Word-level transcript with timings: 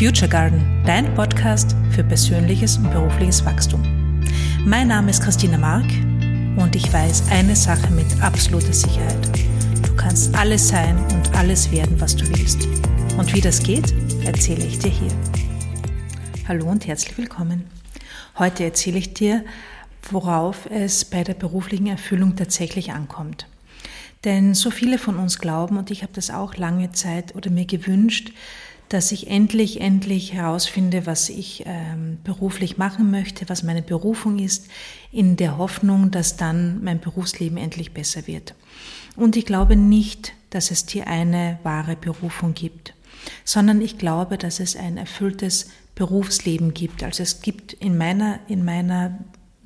Future 0.00 0.30
Garden, 0.30 0.64
dein 0.86 1.14
Podcast 1.14 1.76
für 1.90 2.02
persönliches 2.02 2.78
und 2.78 2.90
berufliches 2.90 3.44
Wachstum. 3.44 3.82
Mein 4.64 4.88
Name 4.88 5.10
ist 5.10 5.22
Christina 5.22 5.58
Mark 5.58 5.84
und 6.56 6.74
ich 6.74 6.90
weiß 6.90 7.24
eine 7.30 7.54
Sache 7.54 7.92
mit 7.92 8.06
absoluter 8.22 8.72
Sicherheit. 8.72 9.28
Du 9.82 9.94
kannst 9.96 10.34
alles 10.34 10.68
sein 10.68 10.96
und 11.12 11.36
alles 11.36 11.70
werden, 11.70 12.00
was 12.00 12.16
du 12.16 12.26
willst. 12.30 12.66
Und 13.18 13.34
wie 13.34 13.42
das 13.42 13.62
geht, 13.62 13.92
erzähle 14.24 14.64
ich 14.64 14.78
dir 14.78 14.88
hier. 14.88 15.12
Hallo 16.48 16.70
und 16.70 16.86
herzlich 16.86 17.18
willkommen. 17.18 17.66
Heute 18.38 18.64
erzähle 18.64 18.96
ich 18.96 19.12
dir, 19.12 19.44
worauf 20.10 20.64
es 20.70 21.04
bei 21.04 21.24
der 21.24 21.34
beruflichen 21.34 21.88
Erfüllung 21.88 22.36
tatsächlich 22.36 22.92
ankommt. 22.92 23.46
Denn 24.24 24.54
so 24.54 24.70
viele 24.70 24.96
von 24.96 25.16
uns 25.16 25.40
glauben, 25.40 25.76
und 25.76 25.90
ich 25.90 26.02
habe 26.02 26.14
das 26.14 26.30
auch 26.30 26.56
lange 26.56 26.92
Zeit 26.92 27.36
oder 27.36 27.50
mir 27.50 27.66
gewünscht, 27.66 28.32
dass 28.90 29.12
ich 29.12 29.28
endlich, 29.28 29.80
endlich 29.80 30.32
herausfinde, 30.32 31.06
was 31.06 31.28
ich 31.28 31.62
ähm, 31.64 32.18
beruflich 32.24 32.76
machen 32.76 33.10
möchte, 33.10 33.48
was 33.48 33.62
meine 33.62 33.82
Berufung 33.82 34.40
ist, 34.40 34.66
in 35.12 35.36
der 35.36 35.58
Hoffnung, 35.58 36.10
dass 36.10 36.36
dann 36.36 36.82
mein 36.82 36.98
Berufsleben 36.98 37.56
endlich 37.56 37.94
besser 37.94 38.26
wird. 38.26 38.54
Und 39.14 39.36
ich 39.36 39.46
glaube 39.46 39.76
nicht, 39.76 40.34
dass 40.50 40.72
es 40.72 40.86
dir 40.86 41.06
eine 41.06 41.60
wahre 41.62 41.94
Berufung 41.94 42.52
gibt, 42.52 42.94
sondern 43.44 43.80
ich 43.80 43.96
glaube, 43.96 44.36
dass 44.38 44.58
es 44.58 44.74
ein 44.74 44.96
erfülltes 44.96 45.68
Berufsleben 45.94 46.74
gibt. 46.74 47.04
Also 47.04 47.22
es 47.22 47.42
gibt 47.42 47.72
in 47.74 47.96
meiner, 47.96 48.40
in 48.48 48.64
meiner 48.64 49.18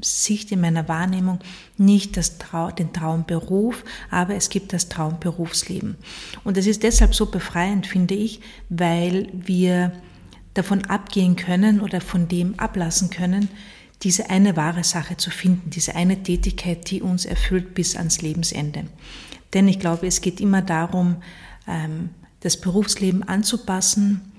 Sicht, 0.05 0.53
in 0.53 0.61
meiner 0.61 0.89
Wahrnehmung 0.89 1.41
nicht 1.77 2.17
das 2.17 2.39
Trau 2.39 2.71
den 2.71 2.93
Traumberuf, 2.93 3.85
aber 4.11 4.35
es 4.35 4.49
gibt 4.49 4.73
das 4.73 4.89
Traumberufsleben. 4.89 5.97
Und 6.45 6.57
es 6.57 6.67
ist 6.67 6.83
deshalb 6.83 7.15
so 7.15 7.27
befreiend, 7.27 7.87
finde 7.87 8.15
ich, 8.15 8.41
weil 8.69 9.29
wir 9.33 9.93
davon 10.55 10.85
abgehen 10.85 11.37
können 11.37 11.81
oder 11.81 12.01
von 12.01 12.29
dem 12.29 12.59
ablassen 12.59 13.11
können, 13.11 13.49
diese 14.03 14.31
eine 14.31 14.57
wahre 14.57 14.85
Sache 14.85 15.17
zu 15.17 15.31
finden, 15.31 15.71
diese 15.71 15.95
eine 15.95 16.23
Tätigkeit, 16.23 16.91
die 16.91 17.03
uns 17.03 17.25
erfüllt 17.25 17.75
bis 17.75 17.97
ans 17.97 18.23
Lebensende. 18.23 18.85
Denn 19.55 19.69
ich 19.69 19.79
glaube, 19.79 20.07
es 20.07 20.21
geht 20.21 20.41
immer 20.41 20.63
darum, 20.63 21.17
ähm, 21.67 22.11
das 22.41 22.61
Berufsleben 22.61 23.23
anzupassen, 23.23 24.33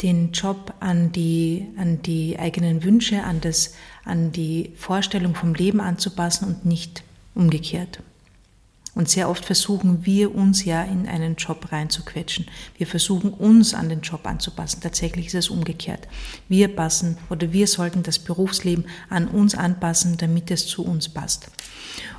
den 0.00 0.32
Job 0.32 0.74
an 0.80 1.12
die, 1.12 1.68
an 1.76 2.02
die 2.02 2.38
eigenen 2.38 2.82
Wünsche, 2.82 3.22
an, 3.22 3.40
das, 3.40 3.74
an 4.04 4.32
die 4.32 4.72
Vorstellung 4.76 5.34
vom 5.34 5.54
Leben 5.54 5.80
anzupassen 5.80 6.48
und 6.48 6.64
nicht 6.64 7.04
umgekehrt. 7.34 8.00
Und 8.94 9.08
sehr 9.08 9.30
oft 9.30 9.46
versuchen 9.46 10.04
wir 10.04 10.34
uns 10.34 10.66
ja 10.66 10.82
in 10.82 11.08
einen 11.08 11.36
Job 11.36 11.72
reinzuquetschen. 11.72 12.46
Wir 12.76 12.86
versuchen 12.86 13.32
uns 13.32 13.72
an 13.72 13.88
den 13.88 14.02
Job 14.02 14.26
anzupassen. 14.26 14.82
Tatsächlich 14.82 15.28
ist 15.28 15.34
es 15.34 15.48
umgekehrt. 15.48 16.08
Wir 16.48 16.68
passen 16.68 17.16
oder 17.30 17.52
wir 17.52 17.66
sollten 17.66 18.02
das 18.02 18.18
Berufsleben 18.18 18.84
an 19.08 19.28
uns 19.28 19.54
anpassen, 19.54 20.18
damit 20.18 20.50
es 20.50 20.66
zu 20.66 20.84
uns 20.84 21.08
passt. 21.08 21.50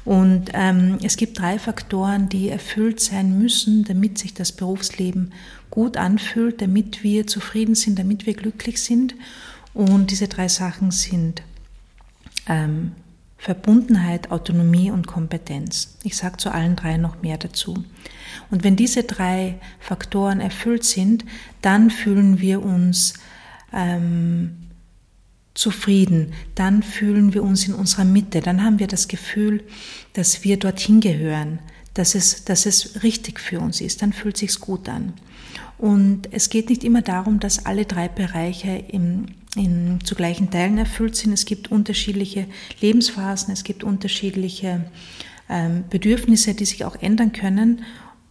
Und 0.04 0.50
ähm, 0.54 0.98
es 1.04 1.16
gibt 1.16 1.40
drei 1.40 1.60
Faktoren, 1.60 2.28
die 2.28 2.50
erfüllt 2.50 3.00
sein 3.00 3.38
müssen, 3.38 3.84
damit 3.84 4.18
sich 4.18 4.34
das 4.34 4.52
Berufsleben 4.52 5.32
gut 5.74 5.98
anfühlt, 5.98 6.62
damit 6.62 7.02
wir 7.02 7.26
zufrieden 7.26 7.74
sind, 7.74 7.98
damit 7.98 8.28
wir 8.28 8.36
glücklich 8.36 8.80
sind. 8.80 9.16
Und 9.74 10.12
diese 10.12 10.28
drei 10.28 10.48
Sachen 10.48 10.92
sind 10.92 11.42
ähm, 12.48 12.92
Verbundenheit, 13.40 14.30
Autonomie 14.30 14.92
und 14.92 15.08
Kompetenz. 15.08 15.98
Ich 16.04 16.16
sage 16.16 16.38
zu 16.38 16.52
allen 16.52 16.76
drei 16.76 16.98
noch 16.98 17.24
mehr 17.24 17.40
dazu. 17.40 17.84
Und 18.52 18.64
wenn 18.64 18.76
diese 18.76 19.02
drei 19.02 19.56
Faktoren 19.80 20.42
erfüllt 20.42 20.84
sind, 20.84 21.26
dann 21.64 21.90
fühlen 21.90 22.40
wir 22.40 22.62
uns 22.62 23.16
ähm, 23.74 24.70
zufrieden, 25.56 26.34
dann 26.54 26.84
fühlen 26.84 27.34
wir 27.34 27.42
uns 27.42 27.68
in 27.68 27.74
unserer 27.74 28.06
Mitte, 28.06 28.42
dann 28.42 28.64
haben 28.64 28.78
wir 28.78 28.88
das 28.88 29.08
Gefühl, 29.08 29.64
dass 30.14 30.44
wir 30.44 30.58
dorthin 30.60 31.00
gehören, 31.00 31.58
dass 31.94 32.16
es, 32.16 32.46
dass 32.46 32.66
es 32.66 33.04
richtig 33.04 33.40
für 33.40 33.60
uns 33.60 33.82
ist, 33.82 34.02
dann 34.02 34.14
fühlt 34.14 34.38
sich's 34.38 34.60
gut 34.60 34.90
an. 34.90 35.14
Und 35.78 36.32
es 36.32 36.50
geht 36.50 36.70
nicht 36.70 36.84
immer 36.84 37.02
darum, 37.02 37.40
dass 37.40 37.66
alle 37.66 37.86
drei 37.86 38.08
Bereiche 38.08 38.84
im, 38.88 39.26
in, 39.56 40.00
zu 40.04 40.16
gleichen 40.16 40.50
Teilen 40.50 40.78
erfüllt 40.78 41.16
sind. 41.16 41.34
Es 41.34 41.46
gibt 41.46 41.72
unterschiedliche 41.72 42.48
Lebensphasen, 42.80 43.54
es 43.54 43.64
gibt 43.64 43.84
unterschiedliche 43.84 44.86
ähm, 45.50 45.84
Bedürfnisse, 45.90 46.54
die 46.54 46.66
sich 46.66 46.86
auch 46.86 46.96
ändern 47.02 47.34
können. 47.34 47.84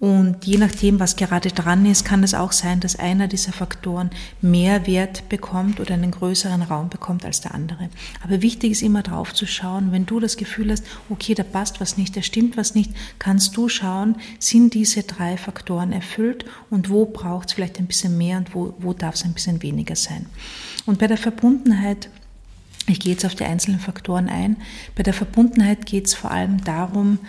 Und 0.03 0.45
je 0.47 0.59
nachdem, 0.59 0.99
was 0.99 1.15
gerade 1.15 1.53
dran 1.53 1.87
ist, 1.87 2.05
kann 2.05 2.25
es 2.25 2.35
auch 2.35 2.51
sein, 2.51 2.81
dass 2.81 2.99
einer 2.99 3.29
dieser 3.29 3.53
Faktoren 3.53 4.11
mehr 4.41 4.85
Wert 4.89 5.29
bekommt 5.29 5.79
oder 5.79 5.95
einen 5.95 6.11
größeren 6.11 6.63
Raum 6.63 6.89
bekommt 6.89 7.25
als 7.25 7.41
der 7.41 7.55
andere. 7.55 7.89
Aber 8.25 8.43
wichtig 8.43 8.73
ist 8.73 8.83
immer 8.83 9.05
drauf 9.05 9.33
zu 9.33 9.47
schauen, 9.47 9.93
wenn 9.93 10.05
du 10.05 10.19
das 10.19 10.37
Gefühl 10.37 10.73
hast, 10.73 10.85
okay, 11.09 11.35
da 11.35 11.45
passt 11.45 11.81
was 11.81 11.99
nicht, 11.99 12.17
da 12.17 12.23
stimmt 12.23 12.57
was 12.57 12.75
nicht, 12.75 12.91
kannst 13.21 13.57
du 13.57 13.69
schauen, 13.69 14.17
sind 14.41 14.75
diese 14.75 15.05
drei 15.05 15.37
Faktoren 15.37 15.93
erfüllt 15.93 16.47
und 16.69 16.91
wo 16.91 17.05
braucht 17.05 17.51
es 17.51 17.55
vielleicht 17.55 17.79
ein 17.79 17.87
bisschen 17.87 18.19
mehr 18.19 18.39
und 18.39 18.57
wo, 18.57 18.75
wo 18.81 18.95
darf 18.95 19.15
es 19.15 19.25
ein 19.25 19.34
bisschen 19.34 19.63
weniger 19.63 19.95
sein. 19.95 20.27
Und 20.84 20.99
bei 20.99 21.07
der 21.07 21.17
Verbundenheit, 21.17 22.09
ich 22.89 22.99
gehe 22.99 23.13
jetzt 23.13 23.25
auf 23.25 23.37
die 23.37 23.45
einzelnen 23.45 23.79
Faktoren 23.79 24.29
ein, 24.29 24.57
bei 24.97 25.05
der 25.05 25.15
Verbundenheit 25.15 25.87
geht 25.87 26.09
es 26.09 26.15
vor 26.15 26.33
allem 26.33 26.65
darum, 26.65 27.21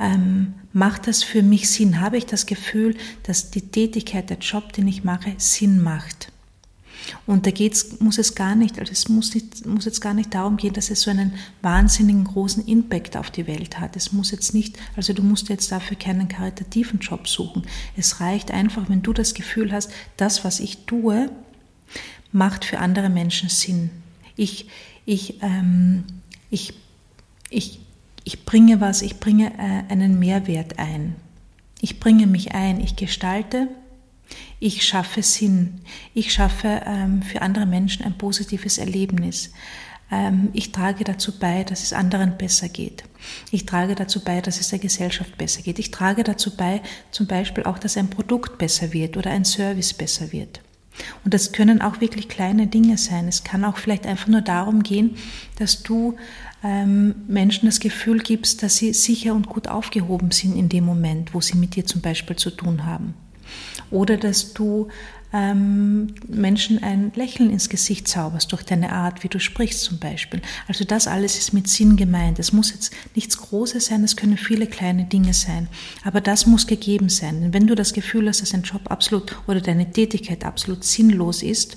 ähm, 0.00 0.54
macht 0.72 1.06
das 1.06 1.22
für 1.22 1.42
mich 1.42 1.70
Sinn? 1.70 2.00
Habe 2.00 2.18
ich 2.18 2.26
das 2.26 2.46
Gefühl, 2.46 2.96
dass 3.22 3.50
die 3.50 3.62
Tätigkeit, 3.62 4.30
der 4.30 4.38
Job, 4.38 4.72
den 4.72 4.88
ich 4.88 5.04
mache, 5.04 5.34
Sinn 5.38 5.82
macht? 5.82 6.32
Und 7.26 7.46
da 7.46 7.50
geht's, 7.50 8.00
muss 8.00 8.18
es 8.18 8.34
gar 8.34 8.54
nicht, 8.54 8.78
also 8.78 8.92
es 8.92 9.08
muss, 9.08 9.34
nicht, 9.34 9.66
muss 9.66 9.84
jetzt 9.84 10.00
gar 10.00 10.14
nicht 10.14 10.34
darum 10.34 10.56
gehen, 10.56 10.72
dass 10.72 10.90
es 10.90 11.02
so 11.02 11.10
einen 11.10 11.34
wahnsinnigen 11.62 12.24
großen 12.24 12.66
Impact 12.66 13.16
auf 13.16 13.30
die 13.30 13.46
Welt 13.46 13.78
hat. 13.78 13.96
Es 13.96 14.12
muss 14.12 14.30
jetzt 14.30 14.54
nicht, 14.54 14.78
also 14.96 15.12
du 15.12 15.22
musst 15.22 15.48
jetzt 15.48 15.70
dafür 15.70 15.96
keinen 15.96 16.28
karitativen 16.28 17.00
Job 17.00 17.28
suchen. 17.28 17.62
Es 17.96 18.20
reicht 18.20 18.50
einfach, 18.50 18.88
wenn 18.88 19.02
du 19.02 19.12
das 19.12 19.34
Gefühl 19.34 19.72
hast, 19.72 19.90
das, 20.16 20.44
was 20.44 20.60
ich 20.60 20.86
tue, 20.86 21.30
macht 22.32 22.64
für 22.64 22.78
andere 22.78 23.10
Menschen 23.10 23.48
Sinn. 23.48 23.90
Ich, 24.36 24.68
ich, 25.04 25.42
ähm, 25.42 26.04
ich, 26.50 26.74
ich 27.50 27.80
ich 28.24 28.44
bringe 28.44 28.80
was, 28.80 29.02
ich 29.02 29.20
bringe 29.20 29.52
äh, 29.58 29.92
einen 29.92 30.18
Mehrwert 30.18 30.78
ein. 30.78 31.16
Ich 31.80 32.00
bringe 32.00 32.26
mich 32.26 32.54
ein, 32.54 32.80
ich 32.80 32.96
gestalte, 32.96 33.68
ich 34.58 34.84
schaffe 34.84 35.22
Sinn, 35.22 35.82
ich 36.14 36.32
schaffe 36.32 36.82
ähm, 36.86 37.22
für 37.22 37.42
andere 37.42 37.66
Menschen 37.66 38.04
ein 38.04 38.16
positives 38.16 38.78
Erlebnis. 38.78 39.52
Ähm, 40.10 40.48
ich 40.54 40.72
trage 40.72 41.04
dazu 41.04 41.38
bei, 41.38 41.64
dass 41.64 41.82
es 41.82 41.92
anderen 41.92 42.38
besser 42.38 42.70
geht. 42.70 43.04
Ich 43.50 43.66
trage 43.66 43.94
dazu 43.94 44.24
bei, 44.24 44.40
dass 44.40 44.60
es 44.60 44.68
der 44.68 44.78
Gesellschaft 44.78 45.36
besser 45.36 45.62
geht. 45.62 45.78
Ich 45.78 45.90
trage 45.90 46.24
dazu 46.24 46.56
bei, 46.56 46.80
zum 47.10 47.26
Beispiel 47.26 47.64
auch, 47.64 47.78
dass 47.78 47.98
ein 47.98 48.08
Produkt 48.08 48.56
besser 48.56 48.92
wird 48.94 49.18
oder 49.18 49.30
ein 49.30 49.44
Service 49.44 49.92
besser 49.92 50.32
wird. 50.32 50.60
Und 51.24 51.34
das 51.34 51.52
können 51.52 51.82
auch 51.82 52.00
wirklich 52.00 52.28
kleine 52.28 52.66
Dinge 52.66 52.98
sein. 52.98 53.28
Es 53.28 53.44
kann 53.44 53.64
auch 53.64 53.78
vielleicht 53.78 54.06
einfach 54.06 54.28
nur 54.28 54.42
darum 54.42 54.82
gehen, 54.82 55.16
dass 55.58 55.82
du 55.82 56.16
ähm, 56.62 57.14
Menschen 57.26 57.66
das 57.66 57.80
Gefühl 57.80 58.18
gibst, 58.18 58.62
dass 58.62 58.76
sie 58.76 58.92
sicher 58.92 59.34
und 59.34 59.48
gut 59.48 59.68
aufgehoben 59.68 60.30
sind 60.30 60.56
in 60.56 60.68
dem 60.68 60.84
Moment, 60.84 61.34
wo 61.34 61.40
sie 61.40 61.56
mit 61.56 61.76
dir 61.76 61.84
zum 61.84 62.00
Beispiel 62.00 62.36
zu 62.36 62.50
tun 62.50 62.86
haben. 62.86 63.14
Oder 63.94 64.16
dass 64.16 64.52
du 64.54 64.88
ähm, 65.32 66.14
Menschen 66.26 66.82
ein 66.82 67.12
Lächeln 67.14 67.48
ins 67.48 67.68
Gesicht 67.68 68.08
zauberst 68.08 68.50
durch 68.50 68.64
deine 68.64 68.90
Art, 68.92 69.22
wie 69.22 69.28
du 69.28 69.38
sprichst 69.38 69.82
zum 69.82 69.98
Beispiel. 70.00 70.42
Also 70.66 70.84
das 70.84 71.06
alles 71.06 71.38
ist 71.38 71.52
mit 71.52 71.68
Sinn 71.68 71.96
gemeint. 71.96 72.40
Es 72.40 72.52
muss 72.52 72.72
jetzt 72.72 72.92
nichts 73.14 73.38
Großes 73.38 73.86
sein, 73.86 74.02
es 74.02 74.16
können 74.16 74.36
viele 74.36 74.66
kleine 74.66 75.04
Dinge 75.04 75.32
sein. 75.32 75.68
Aber 76.02 76.20
das 76.20 76.46
muss 76.46 76.66
gegeben 76.66 77.08
sein. 77.08 77.40
Denn 77.40 77.54
wenn 77.54 77.68
du 77.68 77.76
das 77.76 77.92
Gefühl 77.92 78.28
hast, 78.28 78.42
dass 78.42 78.52
ein 78.52 78.62
Job 78.62 78.90
absolut 78.90 79.36
oder 79.46 79.60
deine 79.60 79.88
Tätigkeit 79.92 80.44
absolut 80.44 80.82
sinnlos 80.82 81.44
ist, 81.44 81.76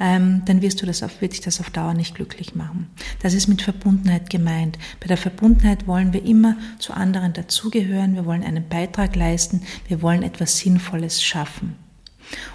ähm, 0.00 0.42
dann 0.44 0.62
wirst 0.62 0.80
du 0.80 0.86
das 0.86 1.02
auf, 1.02 1.20
wird 1.20 1.32
dich 1.32 1.40
das 1.40 1.60
auf 1.60 1.70
Dauer 1.70 1.94
nicht 1.94 2.14
glücklich 2.14 2.54
machen. 2.54 2.88
Das 3.20 3.34
ist 3.34 3.48
mit 3.48 3.62
Verbundenheit 3.62 4.30
gemeint. 4.30 4.78
Bei 5.00 5.06
der 5.06 5.16
Verbundenheit 5.16 5.86
wollen 5.86 6.12
wir 6.12 6.24
immer 6.24 6.56
zu 6.78 6.92
anderen 6.92 7.32
dazugehören, 7.32 8.14
wir 8.14 8.24
wollen 8.24 8.44
einen 8.44 8.68
Beitrag 8.68 9.16
leisten, 9.16 9.62
wir 9.88 10.02
wollen 10.02 10.22
etwas 10.22 10.58
Sinnvolles 10.58 11.22
schaffen. 11.22 11.76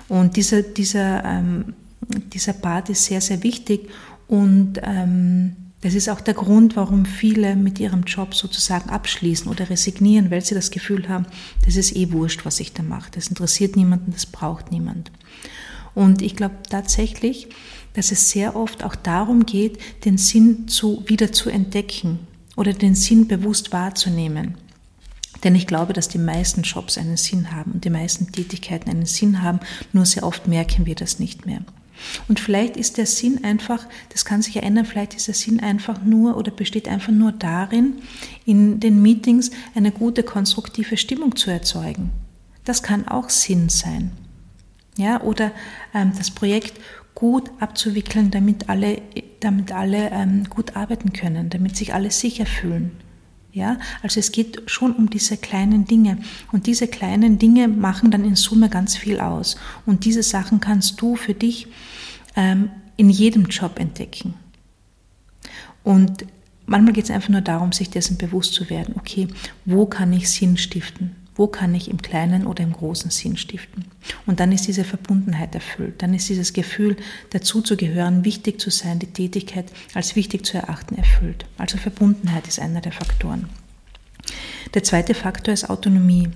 Und 0.08 0.36
dieser, 0.38 0.62
dieser, 0.62 1.24
ähm, 1.26 1.74
dieser 2.34 2.54
Part 2.54 2.90
ist 2.90 3.06
sehr, 3.06 3.22
sehr 3.22 3.44
wichtig 3.44 3.90
und 4.28 4.80
ähm, 4.84 5.56
das 5.82 5.96
ist 5.96 6.08
auch 6.08 6.22
der 6.22 6.34
Grund, 6.34 6.78
warum 6.78 7.06
viele 7.06 7.58
mit 7.58 7.78
ihrem 7.78 8.04
Job 8.04 8.36
sozusagen 8.36 8.90
abschließen 8.90 9.52
oder 9.52 9.70
resignieren, 9.70 10.32
weil 10.32 10.40
sie 10.40 10.56
das 10.56 10.72
Gefühl 10.72 11.10
haben, 11.10 11.26
das 11.66 11.76
ist 11.76 11.94
eh 11.94 12.10
wurscht, 12.14 12.46
was 12.46 12.62
ich 12.62 12.72
da 12.72 12.84
mache. 12.84 13.12
Das 13.12 13.28
interessiert 13.28 13.76
niemanden, 13.76 14.14
das 14.14 14.26
braucht 14.26 14.72
niemand. 14.72 15.12
Und 15.96 16.22
ich 16.22 16.36
glaube 16.36 16.56
tatsächlich, 16.70 17.50
dass 17.94 18.12
es 18.12 18.32
sehr 18.32 18.56
oft 18.56 18.84
auch 18.84 18.96
darum 18.96 19.46
geht, 19.46 19.78
den 20.06 20.18
Sinn 20.18 20.68
zu, 20.68 21.04
wieder 21.06 21.32
zu 21.32 21.50
entdecken 21.50 22.20
oder 22.56 22.74
den 22.74 22.96
Sinn 22.96 23.28
bewusst 23.28 23.72
wahrzunehmen. 23.72 24.56
Denn 25.44 25.56
ich 25.56 25.68
glaube, 25.68 25.94
dass 25.94 26.08
die 26.08 26.20
meisten 26.20 26.62
Jobs 26.62 26.98
einen 26.98 27.18
Sinn 27.18 27.52
haben 27.52 27.74
und 27.74 27.86
die 27.86 27.90
meisten 27.90 28.32
Tätigkeiten 28.32 28.90
einen 28.90 29.06
Sinn 29.06 29.42
haben, 29.42 29.60
nur 29.92 30.06
sehr 30.06 30.24
oft 30.24 30.48
merken 30.48 30.86
wir 30.86 30.96
das 30.96 31.20
nicht 31.20 31.46
mehr. 31.46 31.62
Und 32.28 32.40
vielleicht 32.40 32.76
ist 32.76 32.98
der 32.98 33.06
Sinn 33.06 33.44
einfach, 33.44 33.86
das 34.10 34.26
kann 34.26 34.42
sich 34.42 34.58
ändern, 34.58 34.86
vielleicht 34.86 35.14
ist 35.14 35.28
der 35.28 35.36
Sinn 35.36 35.60
einfach 35.60 36.04
nur 36.04 36.38
oder 36.38 36.52
besteht 36.52 36.88
einfach 36.88 37.12
nur 37.12 37.32
darin, 37.32 38.02
in 38.46 38.80
den 38.80 39.02
Meetings 39.02 39.52
eine 39.76 39.92
gute 39.92 40.24
konstruktive 40.24 40.98
Stimmung 40.98 41.36
zu 41.36 41.52
erzeugen. 41.52 42.12
Das 42.64 42.82
kann 42.82 43.08
auch 43.08 43.30
Sinn 43.30 43.70
sein. 43.70 44.12
Ja, 44.98 45.22
oder 45.22 45.52
ähm, 45.94 46.12
das 46.18 46.32
Projekt 46.32 46.80
gut 47.16 47.52
abzuwickeln, 47.60 48.32
damit 48.32 48.70
alle, 48.70 49.02
damit 49.40 49.72
alle 49.72 50.12
ähm, 50.12 50.46
gut 50.50 50.76
arbeiten 50.76 51.14
können, 51.14 51.50
damit 51.50 51.76
sich 51.78 51.94
alle 51.94 52.12
sicher 52.12 52.46
fühlen. 52.46 52.92
Ja, 53.52 53.78
also 54.02 54.20
es 54.20 54.32
geht 54.32 54.64
schon 54.66 54.94
um 54.94 55.12
diese 55.12 55.38
kleinen 55.38 55.86
Dinge. 55.86 56.18
Und 56.52 56.66
diese 56.66 56.88
kleinen 56.88 57.38
Dinge 57.38 57.68
machen 57.68 58.10
dann 58.10 58.26
in 58.26 58.36
Summe 58.36 58.68
ganz 58.68 58.98
viel 58.98 59.20
aus. 59.20 59.58
Und 59.86 60.06
diese 60.06 60.24
Sachen 60.24 60.60
kannst 60.60 61.00
du 61.00 61.16
für 61.16 61.36
dich 61.36 61.68
ähm, 62.36 62.70
in 62.98 63.12
jedem 63.12 63.46
Job 63.46 63.80
entdecken. 63.80 64.34
Und 65.84 66.26
manchmal 66.66 66.94
geht 66.94 67.06
es 67.06 67.12
einfach 67.12 67.30
nur 67.30 67.42
darum, 67.42 67.72
sich 67.74 67.92
dessen 67.92 68.18
bewusst 68.18 68.54
zu 68.54 68.72
werden. 68.72 68.96
Okay, 68.98 69.28
wo 69.66 69.86
kann 69.86 70.14
ich 70.14 70.32
Sinn 70.32 70.58
stiften? 70.58 71.16
Wo 71.36 71.48
kann 71.48 71.74
ich 71.74 71.90
im 71.90 72.02
kleinen 72.02 72.46
oder 72.46 72.64
im 72.64 72.74
großen 72.74 73.10
Sinn 73.10 73.38
stiften? 73.38 73.86
Und 74.28 74.40
dann 74.40 74.52
ist 74.52 74.68
diese 74.68 74.84
Verbundenheit 74.84 75.56
erfüllt. 75.56 76.02
Dann 76.02 76.14
ist 76.14 76.30
dieses 76.30 76.54
Gefühl, 76.54 76.96
dazuzugehören, 77.32 78.24
wichtig 78.24 78.62
zu 78.62 78.70
sein, 78.70 79.00
die 79.00 79.08
Tätigkeit 79.08 79.66
als 79.96 80.16
wichtig 80.16 80.46
zu 80.46 80.58
erachten, 80.58 80.96
erfüllt. 80.96 81.46
Also 81.58 81.78
Verbundenheit 81.78 82.48
ist 82.48 82.60
einer 82.60 82.82
der 82.82 82.92
Faktoren. 82.92 83.50
Der 84.74 84.84
zweite 84.84 85.16
Faktor 85.16 85.54
ist 85.54 85.70
Autonomie. 85.70 86.30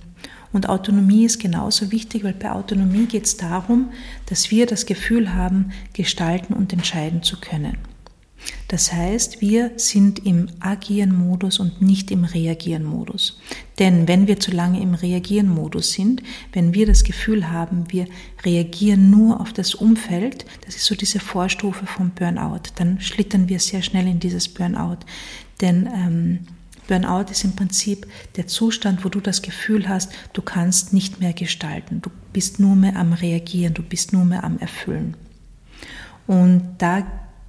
Und 0.53 0.69
Autonomie 0.69 1.25
ist 1.25 1.39
genauso 1.39 1.91
wichtig, 1.91 2.23
weil 2.23 2.33
bei 2.33 2.51
Autonomie 2.51 3.05
geht 3.05 3.25
es 3.25 3.37
darum, 3.37 3.91
dass 4.27 4.49
wir 4.49 4.65
das 4.65 4.85
Gefühl 4.85 5.35
haben, 5.35 5.71
gestalten 5.93 6.53
und 6.53 6.73
entscheiden 6.73 7.21
zu 7.21 7.39
können. 7.39 7.77
Das 8.67 8.91
heißt, 8.91 9.39
wir 9.39 9.71
sind 9.77 10.25
im 10.25 10.49
Agieren-Modus 10.59 11.59
und 11.59 11.81
nicht 11.81 12.11
im 12.11 12.25
Reagieren-Modus. 12.25 13.39
Denn 13.79 14.07
wenn 14.07 14.27
wir 14.27 14.39
zu 14.39 14.51
lange 14.51 14.81
im 14.81 14.93
Reagieren-Modus 14.93 15.93
sind, 15.93 16.21
wenn 16.51 16.73
wir 16.73 16.85
das 16.85 17.03
Gefühl 17.03 17.49
haben, 17.49 17.85
wir 17.89 18.07
reagieren 18.43 19.09
nur 19.09 19.39
auf 19.39 19.53
das 19.53 19.73
Umfeld, 19.73 20.45
das 20.65 20.75
ist 20.75 20.85
so 20.85 20.95
diese 20.95 21.19
Vorstufe 21.19 21.85
vom 21.85 22.09
Burnout, 22.09 22.63
dann 22.75 22.99
schlittern 22.99 23.47
wir 23.47 23.59
sehr 23.59 23.81
schnell 23.81 24.07
in 24.07 24.19
dieses 24.19 24.49
Burnout. 24.49 24.99
Denn 25.61 25.87
ähm, 25.93 26.39
Burnout 26.87 27.31
ist 27.31 27.43
im 27.43 27.55
Prinzip 27.55 28.07
der 28.35 28.47
Zustand, 28.47 29.05
wo 29.05 29.09
du 29.09 29.19
das 29.19 29.41
Gefühl 29.41 29.87
hast, 29.87 30.11
du 30.33 30.41
kannst 30.41 30.93
nicht 30.93 31.19
mehr 31.19 31.33
gestalten, 31.33 32.01
du 32.01 32.09
bist 32.33 32.59
nur 32.59 32.75
mehr 32.75 32.95
am 32.95 33.13
Reagieren, 33.13 33.73
du 33.73 33.83
bist 33.83 34.13
nur 34.13 34.25
mehr 34.25 34.43
am 34.43 34.57
Erfüllen. 34.59 35.15
Und 36.27 36.63
da 36.79 37.05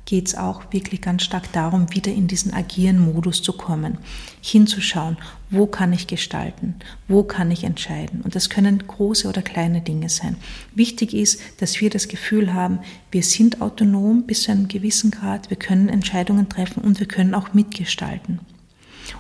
geht 0.08 0.28
es 0.28 0.34
auch 0.34 0.72
wirklich 0.72 1.02
ganz 1.02 1.22
stark 1.22 1.52
darum, 1.52 1.94
wieder 1.94 2.10
in 2.10 2.28
diesen 2.28 2.54
agieren 2.54 2.98
Modus 2.98 3.42
zu 3.42 3.52
kommen, 3.52 3.98
hinzuschauen, 4.40 5.18
wo 5.50 5.66
kann 5.66 5.92
ich 5.92 6.06
gestalten, 6.06 6.76
wo 7.08 7.24
kann 7.24 7.50
ich 7.50 7.64
entscheiden. 7.64 8.22
Und 8.22 8.34
das 8.34 8.48
können 8.48 8.86
große 8.86 9.28
oder 9.28 9.42
kleine 9.42 9.82
Dinge 9.82 10.08
sein. 10.08 10.36
Wichtig 10.74 11.12
ist, 11.12 11.42
dass 11.58 11.82
wir 11.82 11.90
das 11.90 12.08
Gefühl 12.08 12.54
haben, 12.54 12.78
wir 13.10 13.22
sind 13.22 13.60
autonom 13.60 14.22
bis 14.22 14.44
zu 14.44 14.50
einem 14.50 14.66
gewissen 14.66 15.10
Grad, 15.10 15.50
wir 15.50 15.58
können 15.58 15.90
Entscheidungen 15.90 16.48
treffen 16.48 16.82
und 16.82 17.00
wir 17.00 17.06
können 17.06 17.34
auch 17.34 17.52
mitgestalten. 17.52 18.40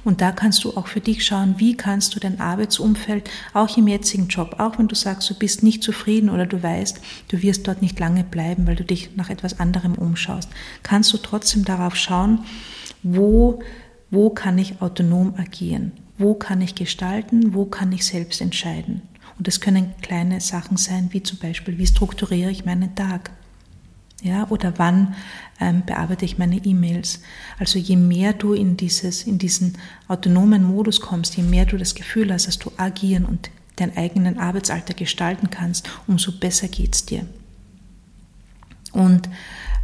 Und 0.04 0.20
da 0.20 0.32
kannst 0.32 0.64
du 0.64 0.76
auch 0.76 0.86
für 0.86 1.00
dich 1.00 1.24
schauen, 1.24 1.54
wie 1.58 1.76
kannst 1.76 2.14
du 2.14 2.20
dein 2.20 2.40
Arbeitsumfeld 2.40 3.30
auch 3.54 3.76
im 3.76 3.88
jetzigen 3.88 4.28
Job, 4.28 4.56
auch 4.58 4.78
wenn 4.78 4.88
du 4.88 4.94
sagst, 4.94 5.28
du 5.30 5.34
bist 5.34 5.62
nicht 5.62 5.82
zufrieden 5.82 6.30
oder 6.30 6.46
du 6.46 6.62
weißt, 6.62 7.00
du 7.28 7.42
wirst 7.42 7.66
dort 7.66 7.82
nicht 7.82 7.98
lange 7.98 8.24
bleiben, 8.24 8.66
weil 8.66 8.76
du 8.76 8.84
dich 8.84 9.16
nach 9.16 9.30
etwas 9.30 9.60
anderem 9.60 9.94
umschaust, 9.94 10.48
kannst 10.82 11.12
du 11.12 11.18
trotzdem 11.18 11.64
darauf 11.64 11.96
schauen, 11.96 12.40
wo, 13.02 13.60
wo 14.10 14.30
kann 14.30 14.58
ich 14.58 14.80
autonom 14.80 15.34
agieren? 15.36 15.92
Wo 16.18 16.34
kann 16.34 16.60
ich 16.60 16.74
gestalten? 16.74 17.54
Wo 17.54 17.64
kann 17.64 17.92
ich 17.92 18.04
selbst 18.04 18.40
entscheiden? 18.40 19.02
Und 19.38 19.46
das 19.46 19.60
können 19.60 19.94
kleine 20.02 20.40
Sachen 20.40 20.76
sein, 20.76 21.10
wie 21.12 21.22
zum 21.22 21.38
Beispiel, 21.38 21.78
wie 21.78 21.86
strukturiere 21.86 22.50
ich 22.50 22.64
meinen 22.64 22.96
Tag? 22.96 23.30
Ja, 24.22 24.48
oder 24.50 24.74
wann 24.78 25.14
ähm, 25.60 25.82
bearbeite 25.86 26.24
ich 26.24 26.38
meine 26.38 26.56
E-Mails? 26.56 27.20
Also 27.58 27.78
je 27.78 27.96
mehr 27.96 28.32
du 28.32 28.52
in, 28.52 28.76
dieses, 28.76 29.22
in 29.22 29.38
diesen 29.38 29.78
autonomen 30.08 30.64
Modus 30.64 31.00
kommst, 31.00 31.36
je 31.36 31.44
mehr 31.44 31.66
du 31.66 31.76
das 31.76 31.94
Gefühl 31.94 32.32
hast, 32.32 32.48
dass 32.48 32.58
du 32.58 32.72
agieren 32.76 33.24
und 33.24 33.50
deinen 33.76 33.96
eigenen 33.96 34.38
Arbeitsalter 34.38 34.94
gestalten 34.94 35.50
kannst, 35.50 35.88
umso 36.08 36.32
besser 36.32 36.66
geht's 36.66 37.06
dir. 37.06 37.26
Und 38.92 39.28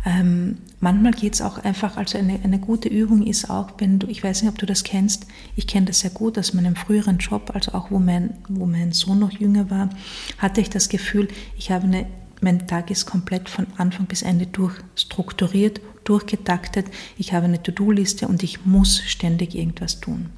ähm, 0.04 0.58
manchmal 0.80 1.12
geht's 1.12 1.40
auch 1.40 1.58
einfach, 1.58 1.96
also 1.96 2.18
eine, 2.18 2.40
eine 2.42 2.58
gute 2.58 2.88
Übung 2.88 3.24
ist 3.24 3.48
auch, 3.48 3.70
wenn 3.78 4.00
du, 4.00 4.08
ich 4.08 4.24
weiß 4.24 4.42
nicht, 4.42 4.50
ob 4.50 4.58
du 4.58 4.66
das 4.66 4.82
kennst, 4.82 5.26
ich 5.54 5.68
kenne 5.68 5.86
das 5.86 6.00
sehr 6.00 6.10
gut 6.10 6.36
aus 6.38 6.52
meinem 6.54 6.74
früheren 6.74 7.18
Job, 7.18 7.52
also 7.54 7.72
auch 7.72 7.92
wo 7.92 8.00
mein, 8.00 8.34
wo 8.48 8.66
mein 8.66 8.90
Sohn 8.92 9.20
noch 9.20 9.30
jünger 9.30 9.70
war, 9.70 9.90
hatte 10.38 10.60
ich 10.60 10.70
das 10.70 10.88
Gefühl, 10.88 11.28
ich 11.56 11.70
habe 11.70 11.84
eine 11.84 12.06
mein 12.40 12.66
Tag 12.66 12.90
ist 12.90 13.06
komplett 13.06 13.48
von 13.48 13.66
Anfang 13.76 14.06
bis 14.06 14.22
Ende 14.22 14.46
durchstrukturiert, 14.46 15.80
durchgetaktet. 16.04 16.86
Ich 17.16 17.32
habe 17.32 17.46
eine 17.46 17.62
To-Do-Liste 17.62 18.28
und 18.28 18.42
ich 18.42 18.64
muss 18.66 19.00
ständig 19.06 19.54
irgendwas 19.54 20.00
tun. 20.00 20.30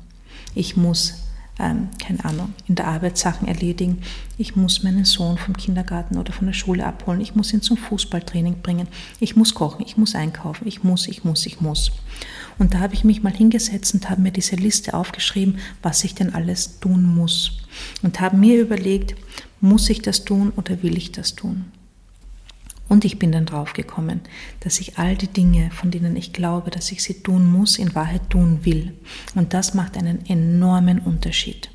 Ich 0.55 0.77
muss, 0.77 1.15
ähm, 1.59 1.89
keine 2.03 2.25
Ahnung, 2.25 2.55
in 2.67 2.77
der 2.77 2.87
Arbeit 2.87 3.19
Sachen 3.19 3.49
erledigen. 3.49 4.03
Ich 4.39 4.57
muss 4.57 4.83
meinen 4.83 5.05
Sohn 5.05 5.39
vom 5.39 5.57
Kindergarten 5.57 6.17
oder 6.17 6.33
von 6.33 6.47
der 6.47 6.55
Schule 6.55 6.87
abholen. 6.87 7.21
Ich 7.21 7.35
muss 7.35 7.53
ihn 7.53 7.63
zum 7.63 7.77
Fußballtraining 7.77 8.63
bringen. 8.63 8.89
Ich 9.21 9.37
muss 9.37 9.55
kochen. 9.55 9.85
Ich 9.87 9.97
muss 9.97 10.15
einkaufen. 10.15 10.67
Ich 10.67 10.85
muss, 10.85 11.09
ich 11.09 11.25
muss, 11.25 11.47
ich 11.47 11.61
muss. 11.61 11.93
Und 12.59 12.75
da 12.75 12.81
habe 12.81 12.95
ich 12.95 13.05
mich 13.05 13.23
mal 13.23 13.33
hingesetzt 13.33 13.93
und 13.95 14.09
habe 14.09 14.23
mir 14.23 14.33
diese 14.33 14.57
Liste 14.57 14.95
aufgeschrieben, 14.95 15.59
was 15.83 16.05
ich 16.05 16.15
denn 16.15 16.35
alles 16.35 16.81
tun 16.81 17.05
muss. 17.05 17.59
Und 18.03 18.21
habe 18.21 18.37
mir 18.37 18.61
überlegt, 18.61 19.15
muss 19.61 19.91
ich 19.91 20.03
das 20.03 20.25
tun 20.25 20.53
oder 20.57 20.83
will 20.83 20.97
ich 20.97 21.13
das 21.13 21.35
tun? 21.35 21.67
Und 22.89 23.05
ich 23.05 23.19
bin 23.19 23.33
dann 23.33 23.47
draufgekommen, 23.47 24.21
dass 24.61 24.81
ich 24.81 24.99
all 24.99 25.17
die 25.17 25.27
Dinge, 25.27 25.71
von 25.73 25.91
denen 25.91 26.17
ich 26.17 26.33
glaube, 26.33 26.71
dass 26.71 26.93
ich 26.93 27.03
sie 27.03 27.23
tun 27.23 27.51
muss, 27.51 27.79
in 27.79 27.95
Wahrheit 27.95 28.31
tun 28.31 28.61
will. 28.65 28.93
Und 29.35 29.55
das 29.55 29.75
macht 29.75 29.97
einen 29.97 30.25
enormen 30.27 31.01
Unterschied. 31.01 31.71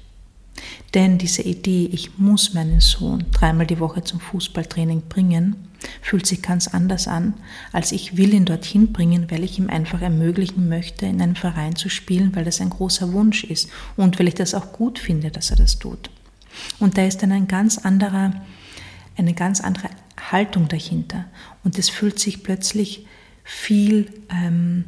Denn 0.93 1.17
diese 1.17 1.41
Idee, 1.41 1.89
ich 1.91 2.17
muss 2.17 2.53
meinen 2.53 2.79
Sohn 2.79 3.25
dreimal 3.31 3.65
die 3.65 3.79
Woche 3.79 4.03
zum 4.03 4.19
Fußballtraining 4.19 5.03
bringen, 5.09 5.55
fühlt 6.01 6.27
sich 6.27 6.41
ganz 6.41 6.67
anders 6.67 7.07
an, 7.07 7.33
als 7.71 7.91
ich 7.91 8.17
will 8.17 8.33
ihn 8.33 8.45
dorthin 8.45 8.93
bringen, 8.93 9.31
weil 9.31 9.43
ich 9.43 9.57
ihm 9.57 9.69
einfach 9.69 10.01
ermöglichen 10.01 10.69
möchte, 10.69 11.05
in 11.05 11.21
einem 11.21 11.35
Verein 11.35 11.75
zu 11.75 11.89
spielen, 11.89 12.35
weil 12.35 12.45
das 12.45 12.61
ein 12.61 12.69
großer 12.69 13.11
Wunsch 13.13 13.43
ist 13.43 13.69
und 13.97 14.19
weil 14.19 14.27
ich 14.27 14.35
das 14.35 14.53
auch 14.53 14.73
gut 14.73 14.99
finde, 14.99 15.31
dass 15.31 15.49
er 15.49 15.57
das 15.57 15.79
tut. 15.79 16.09
Und 16.79 16.97
da 16.97 17.05
ist 17.05 17.23
dann 17.23 17.31
ein 17.31 17.47
ganz 17.47 17.77
anderer, 17.77 18.33
eine 19.17 19.33
ganz 19.33 19.61
andere 19.61 19.89
Haltung 20.29 20.67
dahinter. 20.67 21.25
Und 21.63 21.79
es 21.79 21.89
fühlt 21.89 22.19
sich 22.19 22.43
plötzlich 22.43 23.05
viel 23.43 24.11
ähm, 24.29 24.85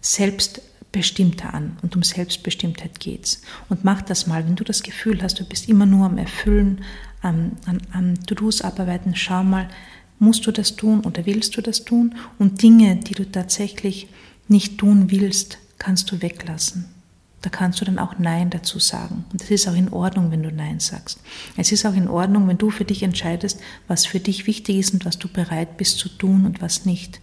selbstbestimmter 0.00 1.52
an. 1.52 1.76
Und 1.82 1.94
um 1.96 2.02
Selbstbestimmtheit 2.02 3.00
geht 3.00 3.24
es. 3.24 3.42
Und 3.68 3.84
mach 3.84 4.02
das 4.02 4.26
mal, 4.26 4.46
wenn 4.46 4.56
du 4.56 4.64
das 4.64 4.82
Gefühl 4.82 5.22
hast, 5.22 5.38
du 5.38 5.44
bist 5.44 5.68
immer 5.68 5.86
nur 5.86 6.06
am 6.06 6.18
Erfüllen, 6.18 6.84
an, 7.20 7.56
an, 7.66 7.80
an 7.92 8.14
To-Dos 8.26 8.62
abarbeiten, 8.62 9.14
schau 9.14 9.42
mal, 9.42 9.68
musst 10.18 10.46
du 10.46 10.52
das 10.52 10.76
tun 10.76 11.00
oder 11.00 11.26
willst 11.26 11.56
du 11.56 11.62
das 11.62 11.84
tun? 11.84 12.14
Und 12.38 12.62
Dinge, 12.62 12.96
die 12.96 13.14
du 13.14 13.30
tatsächlich 13.30 14.08
nicht 14.48 14.78
tun 14.78 15.10
willst, 15.10 15.58
kannst 15.78 16.10
du 16.10 16.22
weglassen. 16.22 16.86
Da 17.42 17.50
kannst 17.50 17.80
du 17.80 17.84
dann 17.84 18.00
auch 18.00 18.18
Nein 18.18 18.50
dazu 18.50 18.78
sagen. 18.80 19.24
Und 19.32 19.42
es 19.42 19.50
ist 19.50 19.68
auch 19.68 19.76
in 19.76 19.92
Ordnung, 19.92 20.30
wenn 20.32 20.42
du 20.42 20.50
Nein 20.50 20.80
sagst. 20.80 21.20
Es 21.56 21.70
ist 21.70 21.86
auch 21.86 21.94
in 21.94 22.08
Ordnung, 22.08 22.48
wenn 22.48 22.58
du 22.58 22.70
für 22.70 22.84
dich 22.84 23.02
entscheidest, 23.02 23.60
was 23.86 24.06
für 24.06 24.18
dich 24.18 24.46
wichtig 24.46 24.76
ist 24.76 24.92
und 24.92 25.04
was 25.04 25.18
du 25.18 25.28
bereit 25.28 25.76
bist 25.76 25.98
zu 25.98 26.08
tun 26.08 26.46
und 26.46 26.60
was 26.60 26.84
nicht. 26.84 27.20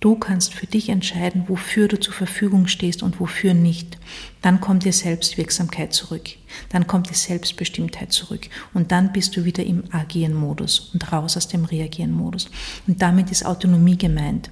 Du 0.00 0.16
kannst 0.16 0.52
für 0.52 0.66
dich 0.66 0.90
entscheiden, 0.90 1.44
wofür 1.46 1.88
du 1.88 1.98
zur 1.98 2.12
Verfügung 2.12 2.66
stehst 2.66 3.02
und 3.02 3.20
wofür 3.20 3.54
nicht. 3.54 3.96
Dann 4.42 4.60
kommt 4.60 4.84
dir 4.84 4.92
Selbstwirksamkeit 4.92 5.94
zurück. 5.94 6.28
Dann 6.68 6.86
kommt 6.86 7.08
die 7.08 7.14
Selbstbestimmtheit 7.14 8.12
zurück. 8.12 8.48
Und 8.74 8.92
dann 8.92 9.12
bist 9.12 9.34
du 9.36 9.46
wieder 9.46 9.64
im 9.64 9.84
Agieren-Modus 9.92 10.90
und 10.92 11.10
raus 11.10 11.38
aus 11.38 11.48
dem 11.48 11.64
Reagieren-Modus. 11.64 12.50
Und 12.86 13.00
damit 13.00 13.30
ist 13.30 13.46
Autonomie 13.46 13.96
gemeint. 13.96 14.50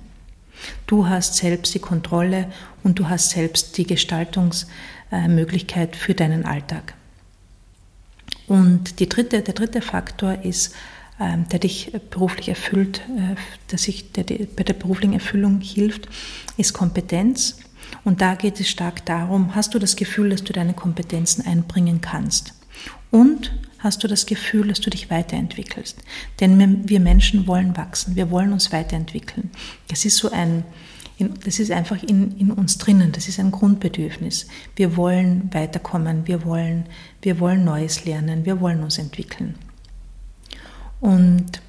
Du 0.86 1.08
hast 1.08 1.36
selbst 1.36 1.74
die 1.74 1.78
Kontrolle 1.78 2.52
und 2.82 2.98
du 2.98 3.08
hast 3.08 3.30
selbst 3.30 3.78
die 3.78 3.86
Gestaltungsmöglichkeit 3.86 5.96
für 5.96 6.14
deinen 6.14 6.44
Alltag. 6.44 6.92
Und 8.46 9.00
dritte, 9.06 9.42
der 9.42 9.54
dritte 9.54 9.80
Faktor 9.80 10.38
ist, 10.42 10.74
ähm, 11.20 11.46
der 11.50 11.58
dich 11.58 11.92
beruflich 12.10 12.48
erfüllt, 12.48 13.02
äh, 13.16 13.36
der, 13.70 13.78
sich, 13.78 14.12
der 14.12 14.24
dir 14.24 14.46
bei 14.56 14.64
der 14.64 14.74
beruflichen 14.74 15.14
Erfüllung 15.14 15.60
hilft, 15.60 16.08
ist 16.56 16.72
Kompetenz. 16.72 17.58
Und 18.04 18.20
da 18.20 18.34
geht 18.34 18.58
es 18.60 18.68
stark 18.68 19.04
darum, 19.06 19.54
hast 19.54 19.74
du 19.74 19.78
das 19.78 19.96
Gefühl, 19.96 20.30
dass 20.30 20.42
du 20.42 20.52
deine 20.52 20.74
Kompetenzen 20.74 21.46
einbringen 21.46 22.00
kannst? 22.00 22.54
Und 23.10 23.52
hast 23.82 24.02
du 24.04 24.08
das 24.08 24.26
Gefühl, 24.26 24.68
dass 24.68 24.80
du 24.80 24.90
dich 24.90 25.10
weiterentwickelst. 25.10 25.98
Denn 26.40 26.88
wir 26.88 27.00
Menschen 27.00 27.46
wollen 27.46 27.76
wachsen, 27.76 28.16
wir 28.16 28.30
wollen 28.30 28.52
uns 28.52 28.72
weiterentwickeln. 28.72 29.50
Das 29.88 30.04
ist 30.04 30.16
so 30.16 30.30
ein, 30.30 30.64
das 31.44 31.58
ist 31.58 31.70
einfach 31.70 32.02
in, 32.02 32.38
in 32.38 32.50
uns 32.50 32.78
drinnen, 32.78 33.12
das 33.12 33.28
ist 33.28 33.40
ein 33.40 33.50
Grundbedürfnis. 33.50 34.46
Wir 34.76 34.96
wollen 34.96 35.50
weiterkommen, 35.52 36.26
wir 36.26 36.44
wollen, 36.44 36.84
wir 37.22 37.40
wollen 37.40 37.64
Neues 37.64 38.04
lernen, 38.04 38.44
wir 38.44 38.60
wollen 38.60 38.82
uns 38.82 38.98
entwickeln. 38.98 39.56
Und 41.00 41.60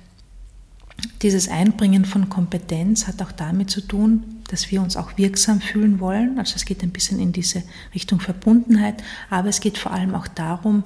dieses 1.22 1.50
Einbringen 1.50 2.06
von 2.06 2.30
Kompetenz 2.30 3.08
hat 3.08 3.22
auch 3.22 3.32
damit 3.32 3.70
zu 3.70 3.82
tun, 3.82 4.42
dass 4.50 4.72
wir 4.72 4.82
uns 4.82 4.96
auch 4.96 5.18
wirksam 5.18 5.62
fühlen 5.62 6.00
wollen. 6.00 6.38
Also 6.38 6.56
es 6.56 6.66
geht 6.66 6.84
ein 6.84 6.92
bisschen 6.92 7.20
in 7.20 7.32
diese 7.32 7.64
Richtung 7.96 8.20
Verbundenheit, 8.20 9.04
aber 9.30 9.50
es 9.50 9.60
geht 9.60 9.78
vor 9.78 9.92
allem 9.92 10.14
auch 10.16 10.28
darum, 10.28 10.84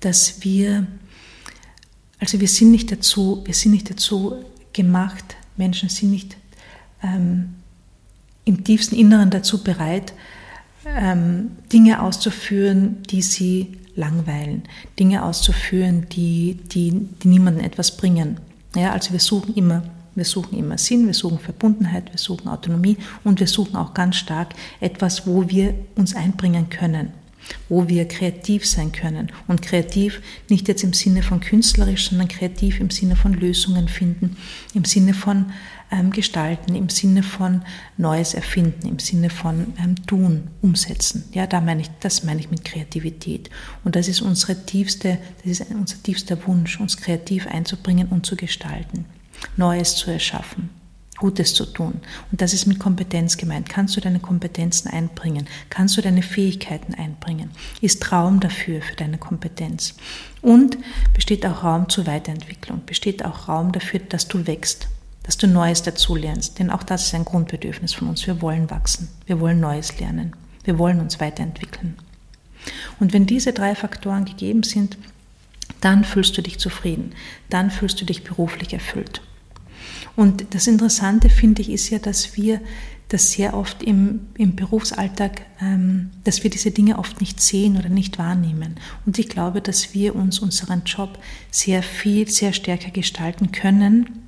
dass 0.00 0.42
wir, 0.42 0.86
also 2.18 2.40
wir 2.40 2.48
sind 2.48 2.70
nicht 2.70 2.90
dazu, 2.90 3.42
wir 3.44 3.54
sind 3.54 3.72
nicht 3.72 3.90
dazu 3.90 4.44
gemacht, 4.72 5.36
Menschen 5.56 5.88
sind 5.88 6.10
nicht 6.10 6.36
ähm, 7.02 7.54
im 8.44 8.64
tiefsten 8.64 8.96
Inneren 8.96 9.30
dazu 9.30 9.62
bereit, 9.62 10.12
ähm, 10.86 11.52
Dinge 11.72 12.02
auszuführen, 12.02 13.02
die 13.10 13.22
sie 13.22 13.76
langweilen, 13.96 14.62
Dinge 14.98 15.24
auszuführen, 15.24 16.06
die, 16.10 16.58
die, 16.72 17.06
die 17.22 17.28
niemandem 17.28 17.64
etwas 17.64 17.96
bringen. 17.96 18.38
Ja, 18.74 18.92
also 18.92 19.12
wir 19.12 19.20
suchen 19.20 19.54
immer, 19.54 19.82
wir 20.14 20.24
suchen 20.24 20.56
immer 20.56 20.78
Sinn, 20.78 21.06
wir 21.06 21.14
suchen 21.14 21.38
Verbundenheit, 21.38 22.10
wir 22.12 22.18
suchen 22.18 22.48
Autonomie 22.48 22.96
und 23.24 23.40
wir 23.40 23.46
suchen 23.46 23.76
auch 23.76 23.94
ganz 23.94 24.16
stark 24.16 24.54
etwas, 24.80 25.26
wo 25.26 25.48
wir 25.48 25.74
uns 25.96 26.14
einbringen 26.14 26.70
können, 26.70 27.12
wo 27.68 27.88
wir 27.88 28.06
kreativ 28.06 28.66
sein 28.66 28.92
können. 28.92 29.32
Und 29.48 29.62
kreativ 29.62 30.20
nicht 30.48 30.68
jetzt 30.68 30.84
im 30.84 30.92
Sinne 30.92 31.22
von 31.22 31.40
künstlerisch, 31.40 32.08
sondern 32.08 32.28
kreativ 32.28 32.80
im 32.80 32.90
Sinne 32.90 33.16
von 33.16 33.34
Lösungen 33.34 33.88
finden, 33.88 34.36
im 34.74 34.84
Sinne 34.84 35.14
von 35.14 35.52
ähm, 35.92 36.10
gestalten, 36.10 36.74
im 36.74 36.88
Sinne 36.88 37.22
von 37.22 37.62
Neues 37.96 38.34
erfinden, 38.34 38.88
im 38.88 38.98
Sinne 38.98 39.30
von 39.30 39.74
ähm, 39.82 39.96
tun, 40.06 40.48
umsetzen. 40.62 41.24
Ja, 41.32 41.46
da 41.46 41.60
meine 41.60 41.82
ich, 41.82 41.90
das 42.00 42.24
meine 42.24 42.40
ich 42.40 42.50
mit 42.50 42.64
Kreativität. 42.64 43.50
Und 43.84 43.96
das 43.96 44.08
ist 44.08 44.20
unsere 44.20 44.64
tiefste, 44.66 45.18
das 45.44 45.60
ist 45.60 45.70
unser 45.70 46.02
tiefster 46.02 46.38
Wunsch, 46.46 46.80
uns 46.80 46.96
kreativ 46.96 47.46
einzubringen 47.46 48.08
und 48.08 48.26
zu 48.26 48.36
gestalten, 48.36 49.04
Neues 49.56 49.96
zu 49.96 50.10
erschaffen. 50.10 50.79
Gutes 51.20 51.54
zu 51.54 51.66
tun. 51.66 52.00
Und 52.32 52.40
das 52.40 52.52
ist 52.52 52.66
mit 52.66 52.80
Kompetenz 52.80 53.36
gemeint. 53.36 53.68
Kannst 53.68 53.96
du 53.96 54.00
deine 54.00 54.20
Kompetenzen 54.20 54.88
einbringen? 54.88 55.46
Kannst 55.68 55.96
du 55.96 56.02
deine 56.02 56.22
Fähigkeiten 56.22 56.94
einbringen? 56.94 57.50
Ist 57.80 58.10
Raum 58.10 58.40
dafür, 58.40 58.80
für 58.80 58.96
deine 58.96 59.18
Kompetenz? 59.18 59.94
Und 60.40 60.78
besteht 61.14 61.44
auch 61.46 61.62
Raum 61.62 61.88
zur 61.88 62.06
Weiterentwicklung? 62.06 62.82
Besteht 62.86 63.24
auch 63.24 63.48
Raum 63.48 63.70
dafür, 63.70 64.00
dass 64.00 64.26
du 64.26 64.46
wächst? 64.46 64.88
dass 65.22 65.36
du 65.36 65.46
Neues 65.46 65.82
dazulernst. 65.82 66.58
Denn 66.58 66.70
auch 66.70 66.82
das 66.82 67.06
ist 67.06 67.14
ein 67.14 67.26
Grundbedürfnis 67.26 67.92
von 67.92 68.08
uns. 68.08 68.26
Wir 68.26 68.42
wollen 68.42 68.68
wachsen. 68.70 69.08
Wir 69.26 69.38
wollen 69.38 69.60
Neues 69.60 70.00
lernen. 70.00 70.32
Wir 70.64 70.76
wollen 70.78 70.98
uns 70.98 71.20
weiterentwickeln. 71.20 71.96
Und 72.98 73.12
wenn 73.12 73.26
diese 73.26 73.52
drei 73.52 73.76
Faktoren 73.76 74.24
gegeben 74.24 74.64
sind, 74.64 74.98
dann 75.80 76.04
fühlst 76.04 76.36
du 76.36 76.42
dich 76.42 76.58
zufrieden. 76.58 77.12
Dann 77.48 77.70
fühlst 77.70 78.00
du 78.00 78.04
dich 78.04 78.24
beruflich 78.24 78.72
erfüllt. 78.72 79.22
Und 80.16 80.54
das 80.54 80.66
Interessante, 80.66 81.28
finde 81.28 81.62
ich, 81.62 81.70
ist 81.70 81.90
ja, 81.90 81.98
dass 81.98 82.36
wir 82.36 82.60
das 83.10 83.32
sehr 83.32 83.54
oft 83.54 83.82
im, 83.82 84.20
im 84.38 84.54
Berufsalltag, 84.54 85.42
ähm, 85.60 86.10
dass 86.24 86.44
wir 86.44 86.50
diese 86.50 86.70
Dinge 86.70 86.98
oft 86.98 87.20
nicht 87.20 87.40
sehen 87.40 87.76
oder 87.76 87.88
nicht 87.88 88.18
wahrnehmen. 88.18 88.76
Und 89.04 89.18
ich 89.18 89.28
glaube, 89.28 89.60
dass 89.60 89.94
wir 89.94 90.14
uns 90.14 90.38
unseren 90.38 90.84
Job 90.84 91.18
sehr 91.50 91.82
viel, 91.82 92.28
sehr 92.28 92.52
stärker 92.52 92.90
gestalten 92.90 93.50
können, 93.50 94.26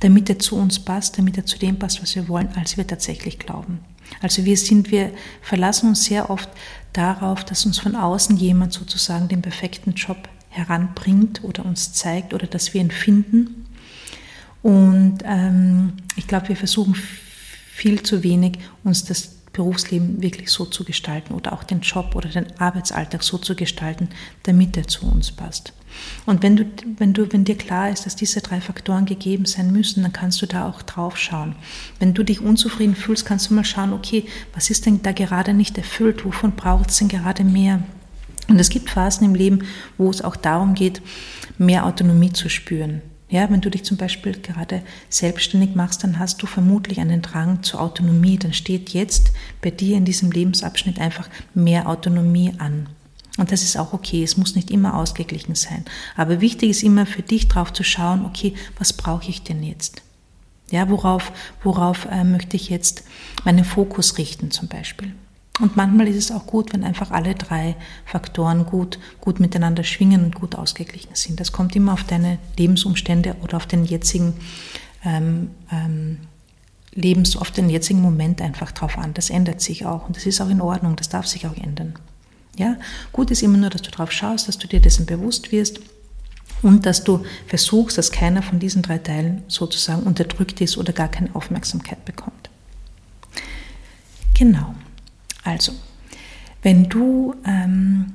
damit 0.00 0.28
er 0.28 0.38
zu 0.40 0.56
uns 0.56 0.80
passt, 0.80 1.16
damit 1.16 1.36
er 1.36 1.46
zu 1.46 1.58
dem 1.58 1.78
passt, 1.78 2.02
was 2.02 2.16
wir 2.16 2.28
wollen, 2.28 2.48
als 2.56 2.76
wir 2.76 2.86
tatsächlich 2.86 3.38
glauben. 3.38 3.78
Also 4.20 4.44
wir 4.44 4.56
sind, 4.56 4.90
wir 4.90 5.12
verlassen 5.40 5.88
uns 5.88 6.04
sehr 6.04 6.28
oft 6.28 6.48
darauf, 6.92 7.44
dass 7.44 7.66
uns 7.66 7.78
von 7.78 7.94
außen 7.94 8.36
jemand 8.36 8.72
sozusagen 8.72 9.28
den 9.28 9.42
perfekten 9.42 9.92
Job 9.92 10.28
heranbringt 10.48 11.44
oder 11.44 11.64
uns 11.64 11.92
zeigt 11.92 12.34
oder 12.34 12.46
dass 12.46 12.74
wir 12.74 12.80
ihn 12.80 12.90
finden. 12.90 13.65
Und 14.66 15.18
ähm, 15.24 15.92
ich 16.16 16.26
glaube, 16.26 16.48
wir 16.48 16.56
versuchen 16.56 16.96
viel 16.96 18.02
zu 18.02 18.24
wenig, 18.24 18.58
uns 18.82 19.04
das 19.04 19.28
Berufsleben 19.52 20.20
wirklich 20.20 20.50
so 20.50 20.64
zu 20.64 20.82
gestalten 20.82 21.34
oder 21.34 21.52
auch 21.52 21.62
den 21.62 21.82
Job 21.82 22.16
oder 22.16 22.28
den 22.28 22.46
Arbeitsalltag 22.58 23.22
so 23.22 23.38
zu 23.38 23.54
gestalten, 23.54 24.08
damit 24.42 24.76
er 24.76 24.88
zu 24.88 25.06
uns 25.06 25.30
passt. 25.30 25.72
Und 26.26 26.42
wenn 26.42 26.56
du, 26.56 26.64
wenn 26.98 27.12
du, 27.12 27.32
wenn 27.32 27.44
dir 27.44 27.56
klar 27.56 27.90
ist, 27.90 28.06
dass 28.06 28.16
diese 28.16 28.40
drei 28.40 28.60
Faktoren 28.60 29.06
gegeben 29.06 29.44
sein 29.44 29.70
müssen, 29.70 30.02
dann 30.02 30.12
kannst 30.12 30.42
du 30.42 30.46
da 30.46 30.68
auch 30.68 30.82
drauf 30.82 31.16
schauen. 31.16 31.54
Wenn 32.00 32.12
du 32.12 32.24
dich 32.24 32.40
unzufrieden 32.40 32.96
fühlst, 32.96 33.24
kannst 33.24 33.48
du 33.48 33.54
mal 33.54 33.64
schauen, 33.64 33.92
okay, 33.92 34.24
was 34.52 34.68
ist 34.68 34.84
denn 34.84 35.00
da 35.00 35.12
gerade 35.12 35.54
nicht 35.54 35.78
erfüllt? 35.78 36.24
Wovon 36.24 36.56
braucht 36.56 36.90
es 36.90 36.98
denn 36.98 37.06
gerade 37.06 37.44
mehr? 37.44 37.84
Und 38.48 38.58
es 38.58 38.70
gibt 38.70 38.90
Phasen 38.90 39.26
im 39.26 39.36
Leben, 39.36 39.60
wo 39.96 40.10
es 40.10 40.22
auch 40.22 40.34
darum 40.34 40.74
geht, 40.74 41.02
mehr 41.56 41.86
Autonomie 41.86 42.32
zu 42.32 42.48
spüren. 42.48 43.00
Ja, 43.28 43.50
wenn 43.50 43.60
du 43.60 43.70
dich 43.70 43.84
zum 43.84 43.96
Beispiel 43.96 44.40
gerade 44.40 44.82
selbstständig 45.08 45.74
machst, 45.74 46.04
dann 46.04 46.18
hast 46.18 46.42
du 46.42 46.46
vermutlich 46.46 47.00
einen 47.00 47.22
Drang 47.22 47.62
zur 47.62 47.80
Autonomie. 47.80 48.38
Dann 48.38 48.52
steht 48.52 48.90
jetzt 48.90 49.32
bei 49.60 49.70
dir 49.70 49.96
in 49.96 50.04
diesem 50.04 50.30
Lebensabschnitt 50.30 51.00
einfach 51.00 51.28
mehr 51.52 51.88
Autonomie 51.88 52.54
an. 52.58 52.88
Und 53.36 53.50
das 53.50 53.62
ist 53.62 53.76
auch 53.76 53.92
okay. 53.92 54.22
Es 54.22 54.36
muss 54.36 54.54
nicht 54.54 54.70
immer 54.70 54.94
ausgeglichen 54.94 55.56
sein. 55.56 55.84
Aber 56.16 56.40
wichtig 56.40 56.70
ist 56.70 56.84
immer 56.84 57.04
für 57.04 57.22
dich 57.22 57.48
drauf 57.48 57.72
zu 57.72 57.82
schauen, 57.82 58.24
okay, 58.24 58.54
was 58.78 58.92
brauche 58.92 59.28
ich 59.28 59.42
denn 59.42 59.62
jetzt? 59.62 60.02
Ja, 60.70 60.88
worauf, 60.88 61.32
worauf 61.62 62.06
äh, 62.06 62.24
möchte 62.24 62.56
ich 62.56 62.70
jetzt 62.70 63.04
meinen 63.44 63.64
Fokus 63.64 64.18
richten 64.18 64.50
zum 64.50 64.68
Beispiel? 64.68 65.14
Und 65.60 65.76
manchmal 65.76 66.06
ist 66.08 66.16
es 66.16 66.30
auch 66.30 66.46
gut, 66.46 66.74
wenn 66.74 66.84
einfach 66.84 67.10
alle 67.10 67.34
drei 67.34 67.76
Faktoren 68.04 68.66
gut, 68.66 68.98
gut 69.20 69.40
miteinander 69.40 69.84
schwingen 69.84 70.24
und 70.24 70.34
gut 70.34 70.54
ausgeglichen 70.54 71.14
sind. 71.14 71.40
Das 71.40 71.50
kommt 71.50 71.74
immer 71.74 71.94
auf 71.94 72.04
deine 72.04 72.38
Lebensumstände 72.58 73.36
oder 73.42 73.56
auf 73.56 73.66
den 73.66 73.84
jetzigen 73.84 74.34
ähm, 75.04 75.50
ähm, 75.72 76.18
Lebens, 76.92 77.36
auf 77.36 77.50
den 77.50 77.70
jetzigen 77.70 78.02
Moment 78.02 78.42
einfach 78.42 78.72
drauf 78.72 78.98
an. 78.98 79.14
Das 79.14 79.30
ändert 79.30 79.62
sich 79.62 79.86
auch 79.86 80.06
und 80.06 80.16
das 80.16 80.26
ist 80.26 80.40
auch 80.40 80.50
in 80.50 80.60
Ordnung. 80.60 80.96
Das 80.96 81.08
darf 81.08 81.26
sich 81.26 81.46
auch 81.46 81.56
ändern. 81.56 81.94
Ja, 82.58 82.76
gut 83.12 83.30
ist 83.30 83.42
immer 83.42 83.58
nur, 83.58 83.70
dass 83.70 83.82
du 83.82 83.90
drauf 83.90 84.12
schaust, 84.12 84.48
dass 84.48 84.58
du 84.58 84.66
dir 84.66 84.80
dessen 84.80 85.06
bewusst 85.06 85.52
wirst 85.52 85.80
und 86.62 86.86
dass 86.86 87.04
du 87.04 87.24
versuchst, 87.46 87.98
dass 87.98 88.10
keiner 88.10 88.42
von 88.42 88.58
diesen 88.58 88.82
drei 88.82 88.98
Teilen 88.98 89.42
sozusagen 89.48 90.02
unterdrückt 90.02 90.60
ist 90.60 90.78
oder 90.78 90.92
gar 90.92 91.08
keine 91.08 91.34
Aufmerksamkeit 91.34 92.02
bekommt. 92.04 92.50
Genau. 94.34 94.74
Also, 95.46 95.72
wenn 96.62 96.88
du 96.88 97.34
ähm, 97.46 98.12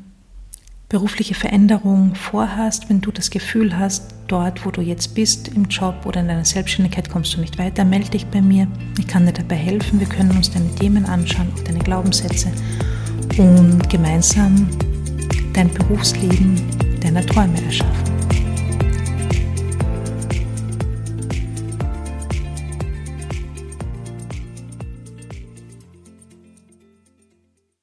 berufliche 0.90 1.34
Veränderung 1.34 2.16
vorhast, 2.16 2.90
wenn 2.90 3.00
du 3.00 3.12
das 3.12 3.30
Gefühl 3.32 3.78
hast, 3.78 4.14
dort, 4.28 4.66
wo 4.66 4.72
du 4.72 4.82
jetzt 4.82 5.16
bist, 5.16 5.48
im 5.48 5.66
Job 5.66 6.06
oder 6.06 6.20
in 6.20 6.28
deiner 6.28 6.44
Selbstständigkeit 6.44 7.10
kommst 7.10 7.34
du 7.34 7.40
nicht 7.40 7.58
weiter, 7.58 7.86
melde 7.86 8.10
dich 8.10 8.26
bei 8.26 8.42
mir. 8.42 8.68
Ich 9.00 9.08
kann 9.08 9.26
dir 9.26 9.32
dabei 9.32 9.56
helfen. 9.56 10.00
Wir 10.00 10.08
können 10.08 10.32
uns 10.32 10.52
deine 10.52 10.74
Themen 10.76 11.06
anschauen, 11.06 11.48
auch 11.56 11.64
deine 11.64 11.80
Glaubenssätze 11.80 12.52
und 13.38 13.90
gemeinsam 13.90 14.68
dein 15.54 15.70
Berufsleben 15.74 16.62
deiner 17.02 17.26
Träume 17.26 17.64
erschaffen. 17.64 18.11